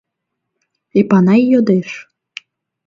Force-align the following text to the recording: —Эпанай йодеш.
—Эпанай 0.99 1.41
йодеш. 1.51 1.89